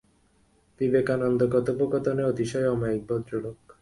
[0.81, 3.55] বিবে কানন্দ কথোপকথনে অতিশয় অমায়িক ভদ্রলোক।